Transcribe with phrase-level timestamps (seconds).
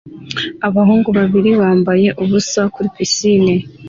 [0.67, 3.53] Abahungu babiri bambaye ubusa kuri pisine